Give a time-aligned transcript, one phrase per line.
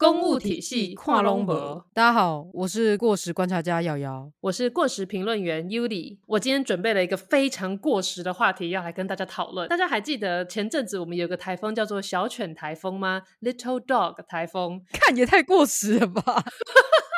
[0.00, 1.84] 公务体系跨龙博。
[1.92, 6.16] 大家好，我是过时观察家瑶瑶，我是过时评论员 Yuli。
[6.24, 9.68] 我今天准备了一个非常过时的话题要来跟大家讨论。
[9.68, 16.22] 大家还记得前阵子我们有个台风叫做小犬台风吗？Little Dog 台风，看也太过时了吧！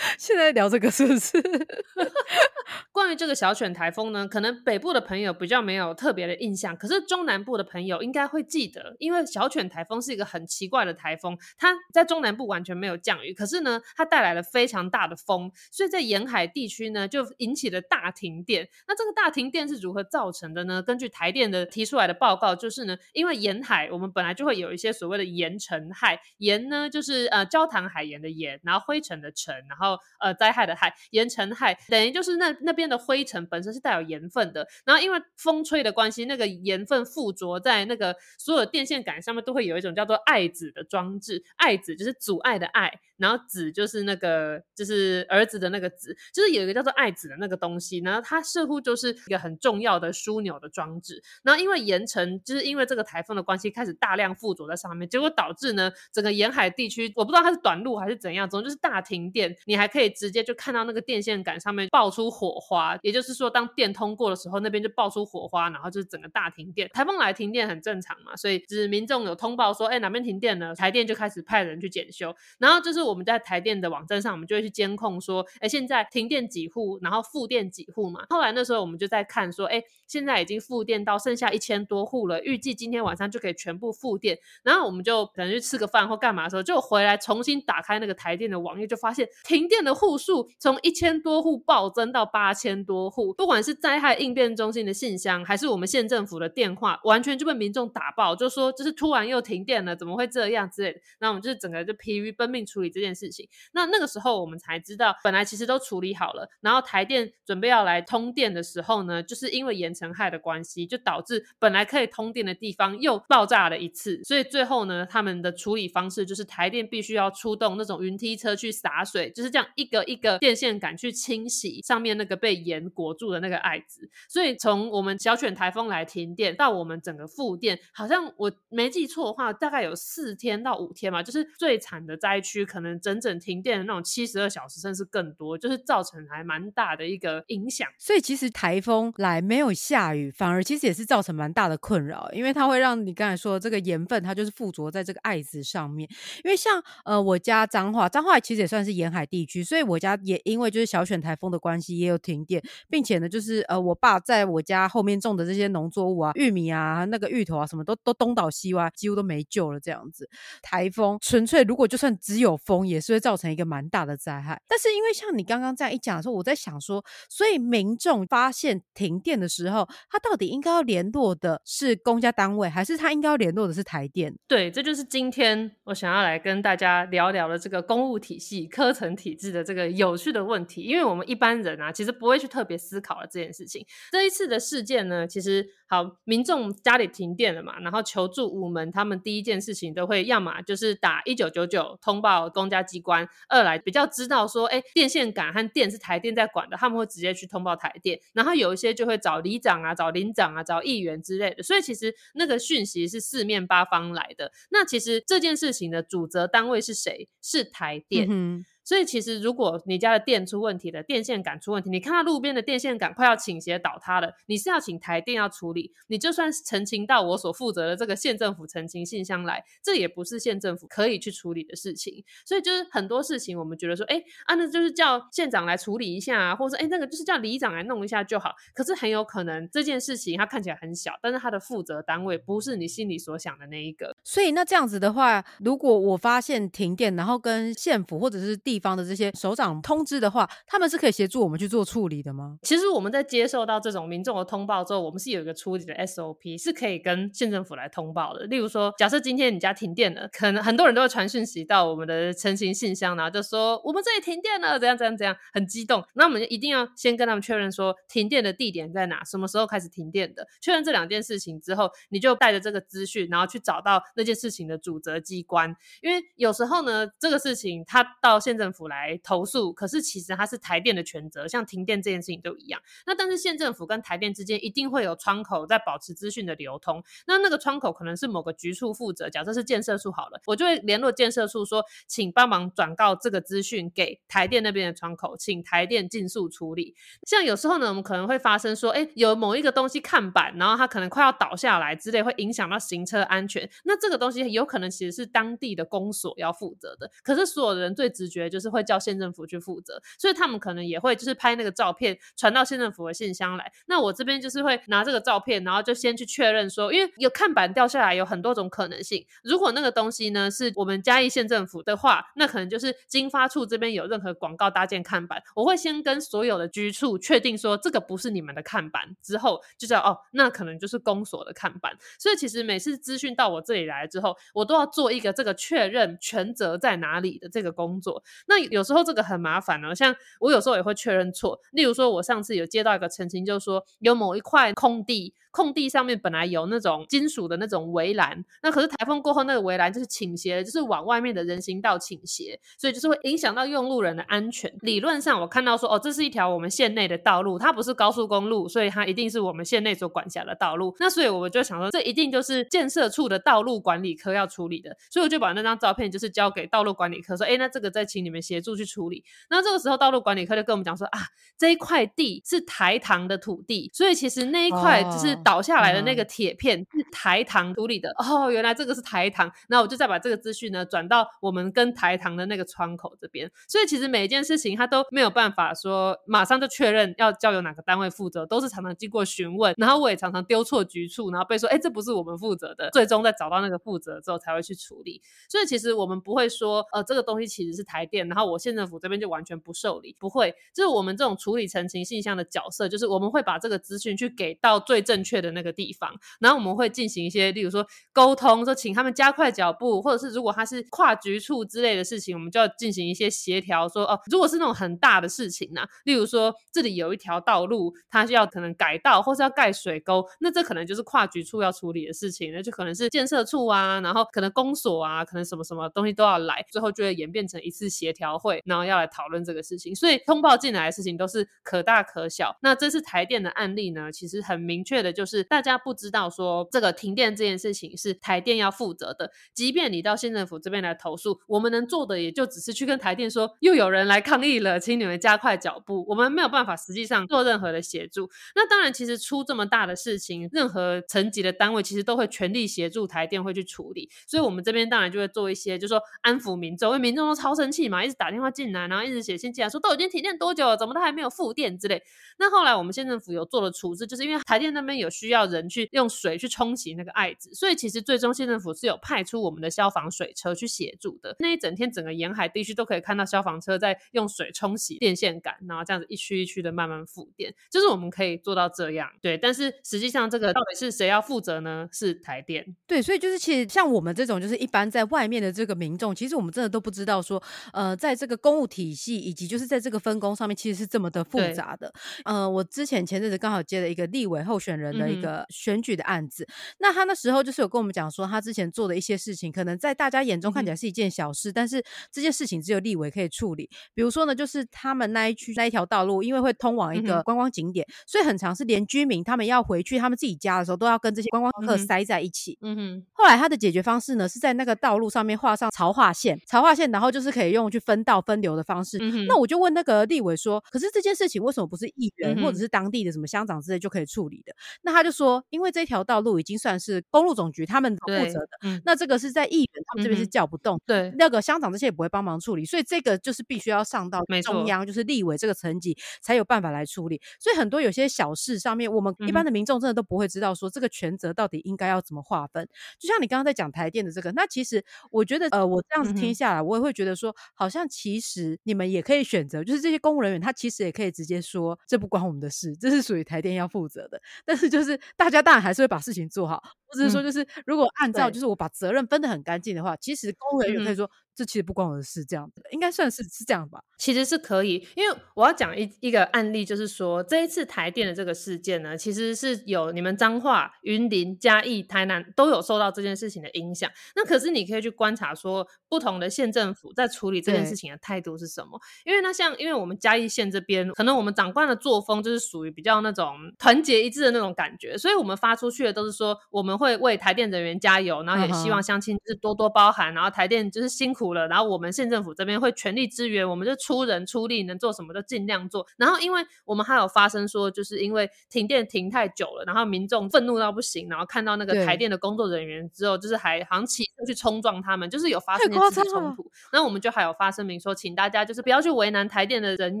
[0.18, 1.40] 现在聊这个是不是？
[2.92, 18.68] 关于这个小犬台风呢，可能北部的朋友比较没有特别的印象，可是中南部的朋友应该会记得，因为小犬台风是一个很奇怪的台风，它在中南部完全没有降雨，可是呢，它带来了非常大的风，所以在沿海地区呢就引起了大停电。
[18.86, 20.82] 那这个大停电是如何造成的呢？
[20.82, 29.89] 根据台电的提出来的报告，就是呢，因为沿海我们本来就会有一些所谓的盐尘害，盐呢就是呃焦糖海盐的盐，然后灰尘的尘，然后
[30.20, 32.90] 呃灾害的害，盐尘害等于就是那那边。
[32.90, 41.40] 的灰尘本身是带有盐分的，然后因为风吹的关系，那个盐分附着在那个所有电线杆上面，都会有一种叫做爱子的装置。
[41.54, 51.22] 爱子就是阻碍的爱，然后子就是那个就是儿子的那个子，就是有一个叫做爱子的那个东西，然后它似乎就是一个很重要的枢纽的装置。
[51.44, 59.54] 然后因为盐尘，就是因为这个台风的关系，开始大量附着在上面，结果导致呢整个沿海地区，我不知道它是短路还是怎样，总之就是大停电。
[59.66, 62.98] 你还可以直接就看到那个电线杆上面爆出火花。
[63.00, 66.86] 也就是说，当电通过的时候，那边就爆出火花，然后就是整个大停电。
[66.92, 72.34] 台风来停电很正常嘛，所以就是民众有通报说，哎，哪边停电了，台电就开始派人去检修。
[72.58, 78.26] 然后就是我们在台电的网站上，我们就会去监控说，哎，现在停电几户，然后复电几户嘛。
[78.28, 84.38] 后来那时候我们就在看说，哎，现在已经复电到剩下一千多户了，预计今天晚上就可以全部复电。
[84.62, 92.80] 然后我们就可能去吃个饭或干嘛的时候，就回来重新打开那个台电的网页，就发现停电的户数从一千多户暴增到八千。
[92.80, 101.00] 多户，不管是灾害应变中心的信箱，还是我们县政府的电话，完全就被民众打爆，就说就是突然又停电了，怎么会这样之类的。
[101.20, 103.46] 那我们就是整个就疲于奔命处理这件事情。
[103.72, 114.22] 那那个时候我们才知道，本来其实都处理好了，然后台电准备要来通电的时候呢，就是因为盐尘害的关系，就导致本来可以通电的地方又爆炸了一次。
[114.24, 122.60] 所以最后呢，他们的处理方式就是台电必须要出动那种云梯车去洒水，就是这样一个一个电线杆去清洗上面那个被。
[122.60, 137.88] 盐裹住的那个爱子，所以从我们小犬台风来停电到我们整个复电，好像我没记错的话，大概有四天到五天嘛，就是最惨的灾区，可能整整停电的那种七十二小时，甚至更多，就是造成还蛮大的一个影响。
[137.98, 146.08] 所以其实台风来没有下雨，反而其实也是造成蛮大的困扰，因为它会让你刚才说的这个盐分，它就是附着在这个爱子上面。
[146.44, 152.62] 因为像呃我家彰化，彰化其实也算是沿海地，所以我家也因为就是小犬台风的关系，也有停电。
[152.88, 159.80] 并且呢，就是呃，我爸在我家后面种的这些农作物啊，玉米啊，那个芋头啊，什么都都东倒西歪，几乎都没救了。
[159.80, 160.28] 这样子，
[160.62, 164.60] 台风纯粹如果就算只有风，也是会造成一个蛮大的灾害。
[164.68, 174.34] 但是因为像你刚刚这样一讲的时候，我在想说，所以民众发现停电的时候，他到底应该要联络的是公家单位，还是他应该要联络的是台电？
[174.46, 180.82] 对，这就是今天我想要来跟大家聊聊的这个公务体系、科层体制的这个有趣的问题。
[180.82, 182.60] 因为我们一般人啊，其实不会去特。
[182.70, 183.84] 别思考了这件事情。
[184.12, 198.20] 这一次的事件呢，其实好，民众家里停电了嘛，然后求助无门，他们第一件事情都会要么就是打一九九九通报公家机关，二来比较知道说，哎，电线杆和电是台电在管的，他们会直接去通报台电。
[198.34, 201.64] 然后有一些就会找里长啊、找邻长啊、找议员之类的。
[201.64, 204.52] 所以其实那个讯息是四面八方来的。
[204.70, 207.28] 那其实这件事情的主责单位是谁？
[207.42, 208.64] 是台电。
[208.90, 222.24] 所以其实，如果你家的电出问题了，电线杆出问题，你看到路边的电线杆快要倾斜倒塌了，你是要请台电要处理，你就算澄清到我所负责的这个县政府澄清信箱来，这也不是县政府可以去处理的事情。
[222.44, 228.50] 所以就是很多事情，我们觉得说，哎啊，那就是叫县长来处理一下啊，或者说，哎，那个就是叫里长来弄一下就好。
[228.74, 234.16] 可是很有可能这件事情它看起来很小，但是它的负责单位不是你心里所想的那一个。
[234.24, 242.58] 所以那这样子的话，如果我发现停电，然后跟县府或者是地方的这些首长通知的话，他们是可以协助我们去做处理的吗？
[242.62, 248.44] 其实我们在接受到这种民众的通报之后，我们是有一个处理的 SOP，是可以跟县政府来通报的。
[248.46, 256.02] 例如说，假设今天你家停电了，可能很多人都会传讯息到我们的澄清信箱，然后就说我们这里停电了，怎样怎样怎样，很激动。
[256.14, 260.46] 那我们就一定要先跟他们确认说停电的地点在哪，什么时候开始停电的。
[260.60, 265.74] 确认这两件事情之后，你就带着这个资讯，然后去找到那件事情的主责机关。
[266.00, 272.80] 因为有时候呢，这个事情他到县政府政府来投诉，可是其实它是台电的全责，像停电这件事情都一样。
[273.04, 286.94] 那但是县政府跟台电之间一定会有窗口在保持资讯的流通，那那个窗口可能是某个局处负责，假设是建设处好了，我就会联络建设处说，请帮忙转告这个资讯给台电那边的窗口，请台电尽速处理。
[287.26, 293.68] 像有时候呢，我们可能会发生说，哎，有某一个东西看板，然后它可能快要倒下来之类，会影响到行车安全。
[293.82, 303.72] 那这个东西有可能其实是当地的公所要负责的，可是所有人最直觉就是会叫县政府去负责，所以他们可能也会就是拍那个照片传到县政府的信箱来。
[303.86, 309.24] 那我这边就是会拿这个照片，然后就先去确认说，因为有看板掉下来有很多种可能性。
[309.42, 321.96] 如果那个东西呢是我们嘉义县政府的话，那可能就是经发处这边有任何广告搭建看板，我会先跟所有的居处确定说这个不是你们的看板，之后就叫哦，那可能就是公所的看板。
[322.18, 328.22] 所以其实每次资讯到我这里来之后，我都要做一个这个确认权责在哪里的这个工作。
[328.46, 331.60] 那有时候这个很麻烦哦，像我有时候也会确认错。
[331.72, 335.34] 例如说，我上次有接到一个澄清，就是说有某一块空地。
[335.50, 344.72] 空地上面本来有那种金属的那种围栏，那可是台风过后那个围栏就是倾斜，就是往外面的人行道倾斜，所以就是会影响到用路人的安全。
[344.80, 350.94] 理论上我看到说，哦，这是一条我们县内的道路，它不是高速公路，所以它一定是我们县内所管辖的道路。
[351.00, 359.24] 那所以我就想说，这一定就是建设处的道路管理科要处理的，所以我就把那张照片就是交给道路管理科，说，哎，那这个再请你们协助去处理。
[359.48, 361.18] 那这个时候道路管理科就跟我们讲说，啊，
[361.58, 365.39] 这一块地是台糖的土地，所以其实那一块就是。
[365.44, 373.50] 倒下来的那个铁片是台糖处理的哦，原来这个是台糖，那我就再把这个资讯呢转到我们跟台糖的那个窗口这边。
[373.68, 385.22] 所以其实每一件事情他都没有办法说马上就确认要交由哪个单位负责，都是常常经过询问，然后我也常常丢错局处，然后被说哎这不是我们负责的，最终再找到那个负责之后才会去处理。
[385.48, 395.29] 所以其实我们不会说呃这个东西其实是台电，然后我县政府这边就完全不受理，不会，就是我们这种处理澄清信箱的角色，就是我们会把这个资讯去给到最正确。
[395.30, 422.56] 确的那个地方，然后我们会进行一些，例如说沟通，说请他们加快脚步，或者是如果他是跨局处之类的事情，我们就要进行一些协调，说哦，如果是那种很大的事情呢，例如说这里有一条道路，它需要可能改道，或是要盖水沟，那这可能就是跨局处要处理的事情，那就可能是建设处啊，然后可能公所啊，可能什么什么东西都要来，最后就会演变成一次协调会，然后要来讨论这个事情，所以通报进来的事情都是可大可小。
[422.62, 425.30] 那这次台电的案例呢，其实很明确的就就。
[425.30, 436.04] 是大家不知道说这个停电这件事情是台电要负责的，即便你到县政府这边来投诉，我们能做的也就只是去跟台电说，又有人来抗议了，请你们加快脚步。
[436.08, 438.28] 我们没有办法实际上做任何的协助。
[438.56, 444.10] 那当然，其实出这么大的事情，任何层级的单位其实都会全力协助台电会去处理。
[444.26, 452.02] 所以，我们这边当然就会做一些，就说安抚民众，因为民众都超生气嘛，一直打电话进来，然后一直写信进来，说都已经停电多久了，怎么都还没有复电之类。
[452.40, 455.09] 那后来我们县政府有做了处置，就是因为台电那边有。
[455.10, 461.36] 需要人去用水去冲洗那个爱子，所以其实最终县政府是有派出我们的消防水车去协助的。
[461.40, 469.10] 那一整天，整个沿海地区都可以看到消防车在用水冲洗电线杆，然后这样子一区一区的慢慢复电，就是我们可以做到这样。
[469.20, 471.88] 对，但是实际上这个到底是谁要负责呢？
[471.92, 472.76] 是台电。
[472.86, 477.42] 对，所以就是其实像我们这种就是一般在外面的这个民众，其实我们真的都不知道说，
[477.72, 481.92] 呃，在这个公务体系以及就是在这个分工上面，其实是这么的复杂的。
[482.24, 485.10] 呃，我之前前阵子刚好接了一个立委候选人的。
[485.10, 486.46] 一个选举的案子，
[486.78, 493.68] 那他那时候就是有跟我们讲说，他之前做的一些事情，可能在大家眼中看起来是一件小事，但是这件事情只有立委可以处理。
[493.92, 502.56] 比如说呢，就是他们那一区那一条道路，因为会通往一个观光景点，所以很长是连居民他们要回去他们自己家的时候，都要跟这些观光客塞在一起。
[502.62, 503.06] 嗯哼。
[503.12, 508.98] 后来他的解决方式呢，是在那个道路上面画上潮化线，潮化线，然后就是可以用去分道分流的方式。
[509.26, 514.54] 那我就问那个立委说，可是这件事情为什么不是议员或者是当地的什么乡长之类就可以处理的？
[514.82, 515.00] 那他。
[515.00, 527.18] 他就说，因为这条道路已经算是公路总局他们负责的，那这个是在议员他们这边是叫不动，对，那个乡长这些也不会帮忙处理，所以这个就是必须要上到中央，就是立委这个层级才有办法来处理。
[527.38, 532.68] 所以很多有些小事上面，我们一般的民众真的都不会知道说这个权责到底应该要怎么划分。
[532.98, 544.20] 就像你刚刚在讲台电的这个，那其实我觉得，呃，我这样子听下来，我也会觉得说，好像其实你们也可以选择，就是这些公务人员他其实也可以直接说，这不关我们的事，这是属于台电要负责的。
[544.44, 551.10] 但是就是大家当然还是会把事情做好，或者是说就是如果按照就是我把责任分得很干净的话，其实公务人员可以说。
[551.40, 553.82] 这其实不关我的事，这样子应该算是是这样吧？
[553.96, 563.90] 其实是可以，因为我要讲一一个案例，就是说这一次台电的这个事件呢，其实是有你们彰化、云林、嘉义、台南都有受到这件事情的影响。
[564.14, 568.78] 那可是你可以去观察说，不同的县政府在处理这件事情的态度是什么？
[569.06, 585.86] 因为那像因为我们嘉义县这边，可能我们长官的作风就是属于比较那种团结一致的那种感觉，所以我们发出去的都是说我们会为台电人员加油，然后也希望乡亲就是多多包涵，然后台电就是辛苦了，然后我们县政府这边会全力支援，我们就出人出力，能做什么就尽量做。
[585.96, 596.50] 然后因为我们还有发生说，就是因为停电停太久了，然后民众愤怒到不行，然后看到那个台电的工作人员之后，就是还好像骑车去冲撞他们，就是有发生一些冲突。
[596.72, 600.00] 那我们就还有发声明说，请大家就是不要去为难台电的人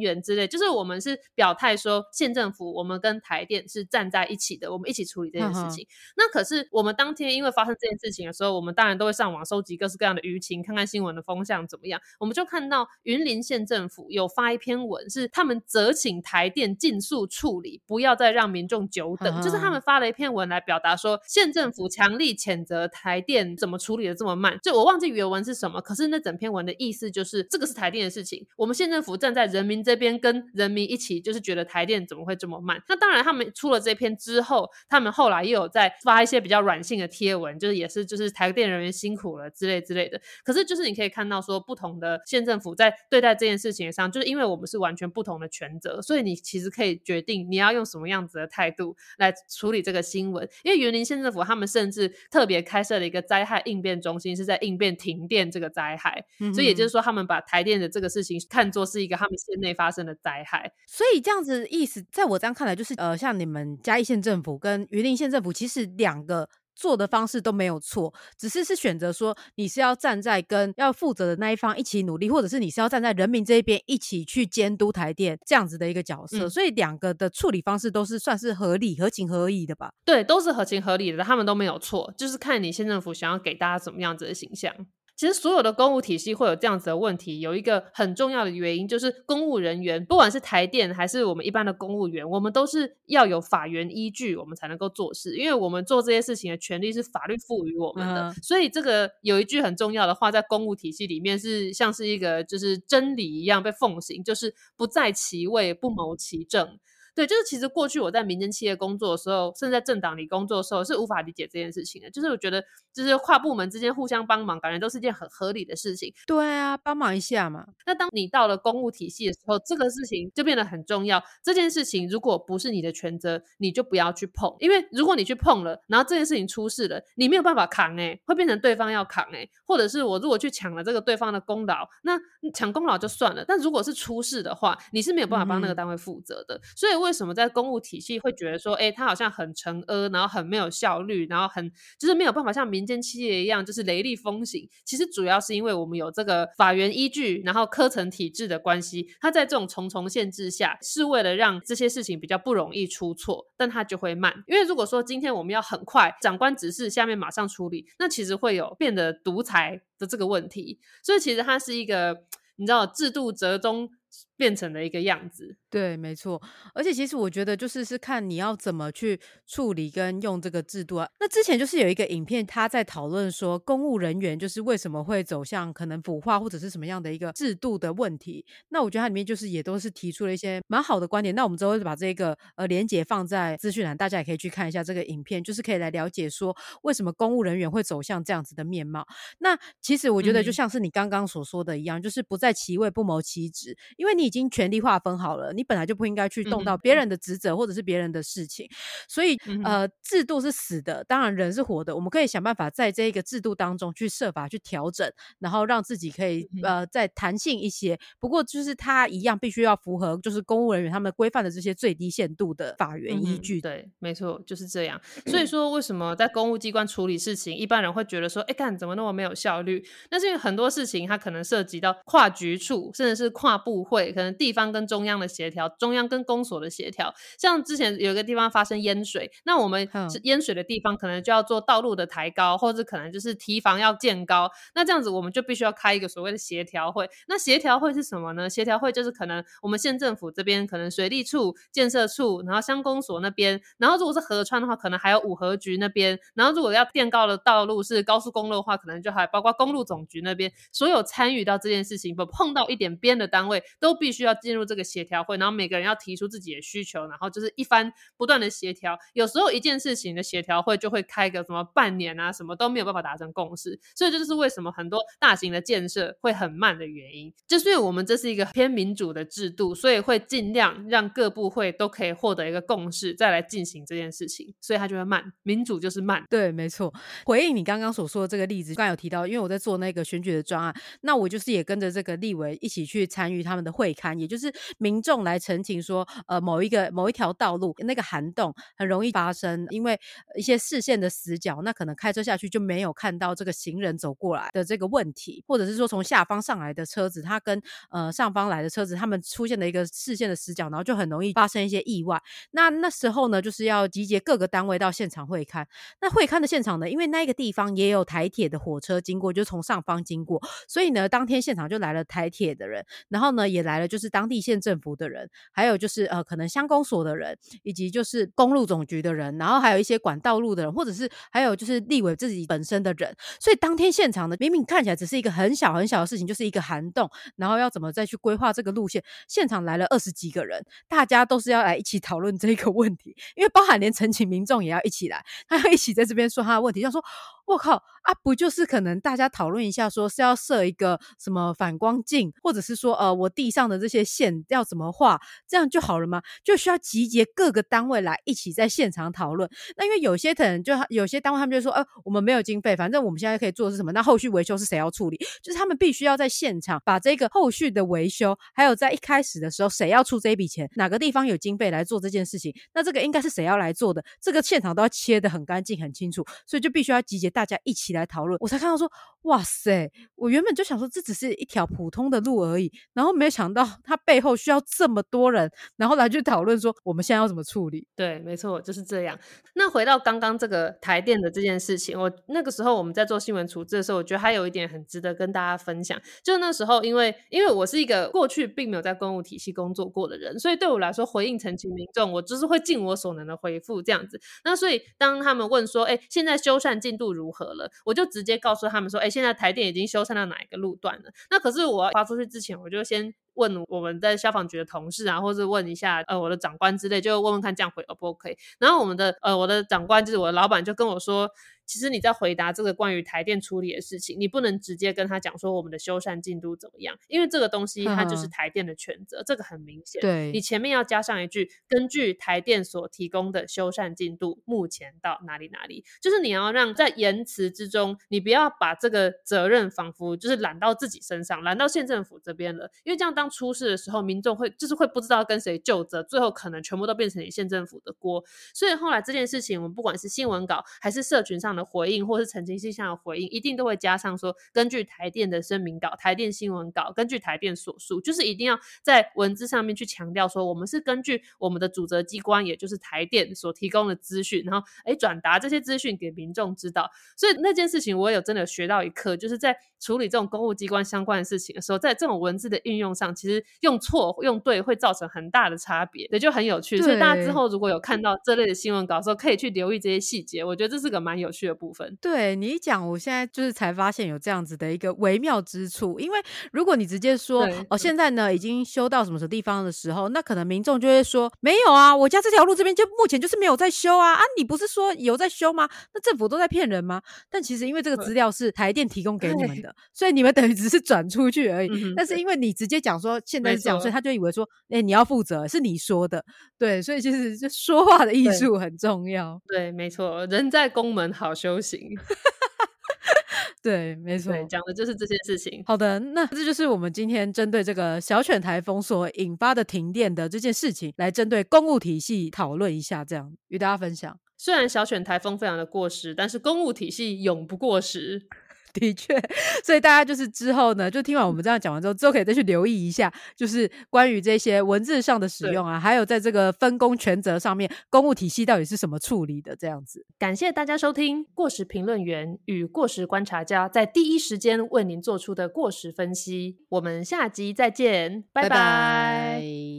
[0.00, 5.86] 员之类，就是我们是表态说，县政府我们跟台电是站在一起的，我们一起处理这件事情。
[6.16, 12.00] 那可是我们当天因为发生这件事情的时候，我们当然都会上网收集各式各样的舆情，看看新闻的风向怎么样。
[12.18, 19.42] 我们就看到云林县政府有发一篇文，是他们责请台电尽速处理，不要再让民众久等。
[19.42, 24.58] 就是他们发了一篇文来表达说，县政府强力谴责台电怎么处理的这么慢。
[24.62, 32.82] 就我忘记原文是什么，可是那整篇文的意思就是，这个是台电的事情，我们县政府站在人民这边，跟人民一起，就是觉得台电怎么会这么慢？
[32.88, 40.20] 那当然，他们出了这篇之后，他们后来又有在发一些比较软性的贴文，就是也是就是台电人员辛苦了之类之类的。
[40.44, 50.46] 可是就是你可以看到说，不同的县政府在对待这件事情上，就是因为我们是完全不同的权责，所以你其实可以决定你要用什么样子的态度来处理这个新闻。
[50.62, 60.70] 因为云林县政府他们甚至特别开设了一个灾害应变中心，是在应变停电这个灾害，所以也就是说，他们把台电的这个事情看作是一个他们县内发生的灾害。
[60.86, 66.50] 所以这样子意思，在我这样看来，就是呃，像你们嘉义县政府跟云林县政府，其实两个。
[66.80, 79.92] 做的方式都没有错，只是是选择说你是要站在跟要负责的那一方一起努力，或者是你是要站在人民这一边一起去监督台电这样子的一个角色，所以两个的处理方式都是算是合理、合情合理的吧？
[80.06, 84.74] 对，都是合情合理的，他们都没有错，就是看你县政府想要给大家什么样子的形象。
[85.20, 98.32] 其实所有的公务体系会有这样子的问题，有一个很重要的原因，就是公务人员，不管是台电还是我们一般的公务员，我们都是要有法源依据，我们才能够做事，因为我们做这些事情的权利是法律赋予我们的。
[98.42, 106.78] 所以这个有一句很重要的话，在公务体系里面是像是一个就是真理一样被奉行，就是不在其位不谋其政。
[107.14, 112.10] 对，就是其实过去我在民间企业工作的时候，甚至在政党里工作的时候，是无法理解这件事情的。
[112.10, 112.62] 就是我觉得，
[112.92, 116.12] 就是跨部门之间互相帮忙，感觉都是一件很合理的事情。
[116.26, 117.66] 对啊，帮忙一下嘛。
[117.86, 121.22] 那当你到了公务体系的时候，这个事情就变得很重要。
[121.42, 124.54] 这件事情如果不是你的全责，你就不要去碰。
[124.60, 129.48] 因为如果你去碰了，然后这件事情出事了，你没有办法扛哎，会变成对方要扛哎。
[129.66, 132.18] 或者是我如果去抢了这个对方的功劳，那
[132.54, 133.44] 抢功劳就算了。
[133.46, 136.60] 但如果是出事的话，你是没有办法帮那个单位负责的。
[136.76, 136.99] 所以。
[137.00, 144.68] 为什么在公务体系会觉得说，哎，他好像很沉阿，然后很没有效率，然后很就是没有办法像民间企业一样，就是雷厉风行？
[144.84, 149.08] 其实主要是因为我们有这个法源依据，然后科层体制的关系。
[149.20, 154.44] 它在这种重重限制下，是为了让这些事情比较不容易出错，但它就会慢。
[154.46, 160.78] 因为如果说今天我们要很快，长官指示下面马上处理，那其实会有变得独裁的这个问题。
[161.02, 162.24] 所以其实它是一个，
[162.56, 163.88] 你知道，制度折中
[164.36, 165.56] 变成的一个样子。
[165.70, 166.42] 对，没错，
[166.74, 171.08] 而且其实我觉得就是是看你要怎么去处理跟用这个制度啊。
[171.20, 178.44] 那之前就是有一个影片，他在讨论说公务人员就是为什么会走向可能腐化或者是什么样的一个制度的问题。
[178.70, 181.32] 那我觉得它里面就是也都是提出了一些蛮好的观点。
[181.36, 189.06] 那我们之后就把这个呃连接放在资讯栏，大家也可以去看一下这个影片，就是可以来了解说为什么公务人员会走向这样子的面貌。
[189.38, 195.52] 那其实我觉得就像是你刚刚所说的一样，就是不在其位不谋其职，因为你已经权力划分好了。
[195.60, 198.66] 你本来就不应该去动到别人的职责或者是别人的事情，
[199.06, 201.94] 所以呃，制度是死的，当然人是活的。
[201.94, 205.06] 我们可以想办法在这个制度当中去设法去调整，
[205.38, 207.98] 然后让自己可以呃再弹性一些。
[208.18, 213.60] 不过就是它一样必须要符合就是公务人员他们规范的这些最低限度的法源依据。
[213.60, 214.98] 对，没错，就是这样。
[215.26, 219.84] 所以说，为什么在公务机关处理事情，一般人会觉得说，哎，干怎么那么没有效率？
[220.10, 227.12] 那是因为很多事情它可能涉及到跨局处，甚至是跨部会，可能地方跟中央的协调，中央跟公所的协调。
[227.38, 229.88] 像之前有一个地方发生淹水，那我们
[230.22, 234.50] 淹水的地方可能就要做道路的抬高，或者可能就是堤防要建高。
[234.74, 237.08] 那这样子我们就必须要开一个所谓的协调会。
[237.26, 238.48] 那协调会是什么呢？
[238.48, 258.96] 协调会就是可能我们县政府这边可能水利处、建设处，然后乡公所那边，然后如果是河川的话，可能还有五河局那边，然后如果要垫高的道路是高速公路的话，可能就还包括公路总局那边，所有参与到这件事情不碰到一点边的单位，都必须要进入这个协调会，然后每个人要提出自己的需求，然后就是一番不断的协调。
[259.14, 267.32] 有时候一件事情的协调会就会开个什么半年啊，什么都没有办法达成共识，所以这就是为什么很多大型的建设会很慢的原因。
[267.48, 275.32] 就是因为我们这是一个偏民主的制度，所以会尽量让各部会都可以获得一个共识，再来进行这件事情，所以它就会慢。
[275.42, 276.92] 民主就是慢，对，没错。
[277.24, 289.98] 回应你刚刚所说的这个例子，刚有提到，因为我在做那个选举的专案，那我就是也跟着这个立委一起去参与他们的会刊，也就是民众来来澄清说，呃，某一个某一条道路那个涵洞很容易发生，因为
[290.36, 302.20] 一些视线的死角，那可能开车下去就没有看到这个行人走过来的这个问题，或者是说从下方上来的车子，它跟呃上方来的车子，他们出现的一个视线的死角，然后就很容易发生一些意外。
[302.50, 305.66] 那那时候呢，就是要集结各个单位到现场会刊。
[306.00, 315.19] 那会刊的现场呢，因为那个地方也有台铁的火车经过，就从上方经过，所以呢，当天现场就来了台铁的人，然后呢，也来了就是当地县政府的人，
[315.52, 323.14] 还有就是呃，可能乡公所的人，以及就是公路总局的人，然后还有一些管道路的人，或者是还有就是立委自己本身的人。
[323.40, 337.02] 所以当天现场呢，明明看起来只是一个很小很小的事情，就是一个涵洞，然后要怎么再去规划这个路线，现场来了二十几个人，大家都是要来一起讨论这个问题，因为包含连陈情民众也要一起来，他要一起在这边说他的问题，要说。
[337.46, 338.14] 我靠啊！
[338.22, 346.22] 不就是可能大家讨论一下，说是要设一个什么反光镜，或者是说呃，我地上的这些线要怎么话，这样就好了吗？
[346.44, 349.50] 就需要集结各个单位来一起在现场讨论。
[349.76, 353.90] 那因为有些可能就有些单位他们就说，呃，我们没有经费，反正我们现在可以做的是什么？
[353.90, 355.16] 那后续维修是谁要处理？
[355.42, 364.04] 就是他们必须要在现场把这个后续的维修，还有在一开始的时候谁要出这笔钱，哪个地方有经费来做这件事情，那这个应该是谁要来做的？
[364.20, 367.40] 这个现场都要切的很干净、很清楚，所以就必须要集结大。
[367.40, 368.86] 大家一起来讨论，我才看到说，
[369.22, 369.90] 哇塞！
[370.14, 377.86] 我原本就想说，这只是一条普通的路而已，然后没想到它背后需要这那么多人，然后来去讨论说，我们现在要怎么处理？
[377.94, 379.16] 对，没错，就是这样。
[379.54, 394.20] 那回到刚刚这个台电的这件事情，我那个时候我们在做新闻处置的时候，我觉得还有一点很值得跟大家分享，就是那时候因为因为我是一个过去并没有在公务体系工作过的人，所以对我来说回应澄清民众，我就是会尽我所能的回复这样子。
[394.44, 397.70] 那所以当他们问说，哎，现在修缮进度如何了？
[397.84, 401.10] 我就直接告诉他们说：“哎，现在台电已经修缮到哪一个路段了？
[401.30, 408.36] 那可是我发出去之前，我就先问我们在消防局的同事啊，或是问一下呃我的长官之类，就问问看这样回 O 不 OK？
[408.58, 411.30] 然后我们的呃我的长官就是我的老板就跟我说。”
[411.70, 420.02] 其实你在回答这个关于台电处理的事情，你不能直接跟他讲说我们的修缮进度怎么样，因为这个东西它就是台电的权责，这个很明显。
[420.02, 438.24] 对，你前面要加上一句，根据台电所提供的修缮进度，目前到哪里哪里，就是你要让在言辞之中，你不要把这个责任仿佛就是揽到自己身上，揽到县政府这边了，因为这样当出事的时候，民众会就是会不知道跟谁就责，最后可能全部都变成你县政府的锅。
[438.52, 441.59] 所以后来这件事情，我们不管是新闻稿还是社群上的。
[441.64, 456.90] 回应或是澄清信箱的回应，一定都会加上说，根据台电的声明稿、台电新闻稿，根据台电所述，就是一定要在文字上面去强调说，我们是根据我们的主责机关，也就是台电所提供的资讯，然后哎转达这些资讯给民众知道。
[457.16, 466.78] 所以那件事情，我有真的学到一课，就是在处理这种公务机关相关的事情的时候，在这种文字的运用上，其实用错用对会造成很大的差别，也就很有趣。
[466.80, 470.44] 所以大家之后如果有看到这类的新闻稿的时候，可以去留意这些细节。
[470.44, 471.96] 我觉得这是个蛮有趣的部分。
[472.00, 475.98] 对你一讲，我现在就是才发现有这样子的一个微妙之处。
[476.00, 476.18] 因为
[476.52, 485.68] 如果你直接说哦，现在呢已经修到什么什么地方的时候，那可能民众就会说没有啊，我家这条路这边就目前就是没有在修啊啊，你不是说有在修吗？
[485.94, 487.02] 那政府都在骗人吗？
[487.30, 489.74] 但其实因为这个资料是台电提供给你们的。
[489.92, 496.24] 所以你们等于只是转出去而已，但是因为你直接讲说现在是这样，所以他就以为说，哎，你要负责，是你说的，
[496.58, 499.40] 对，所以其实就说话的艺术很重要。
[499.46, 501.96] 对，没错，人在宫门好修行。
[503.62, 505.62] 对，没错，讲的就是这些事情。
[505.66, 514.18] 好的，那这就是我们今天针对这个小犬台风所引发的停电的这件事情，来针对公务体系讨论一下，这样与大家分享。
[514.38, 518.26] 虽然小犬台风非常的过时，但是公务体系永不过时。
[518.72, 519.20] 的确，
[519.64, 530.04] 所以大家就是之后呢，就听完我们这样讲完之后，之后可以再去留意一下，就是关于这些文字上的使用啊，还有在这个分工权责上面，公务体系到底是什么处理的这样子。
[530.18, 539.69] 感谢大家收听过时评论员与过时观察家在第一时间为您做出的过时分析，我们下集再见，拜拜。